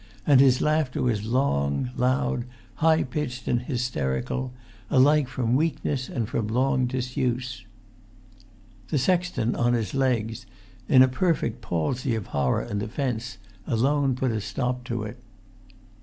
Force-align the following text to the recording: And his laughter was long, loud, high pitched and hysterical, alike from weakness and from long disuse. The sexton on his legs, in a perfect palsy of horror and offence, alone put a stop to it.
And 0.25 0.39
his 0.39 0.61
laughter 0.61 1.03
was 1.03 1.25
long, 1.27 1.91
loud, 1.95 2.45
high 2.77 3.03
pitched 3.03 3.47
and 3.47 3.61
hysterical, 3.61 4.51
alike 4.89 5.27
from 5.27 5.55
weakness 5.55 6.09
and 6.09 6.27
from 6.27 6.47
long 6.47 6.87
disuse. 6.87 7.65
The 8.87 8.97
sexton 8.97 9.53
on 9.55 9.73
his 9.73 9.93
legs, 9.93 10.47
in 10.89 11.03
a 11.03 11.07
perfect 11.07 11.61
palsy 11.61 12.15
of 12.15 12.25
horror 12.33 12.63
and 12.63 12.81
offence, 12.81 13.37
alone 13.67 14.15
put 14.15 14.31
a 14.31 14.41
stop 14.41 14.83
to 14.85 15.03
it. 15.03 15.19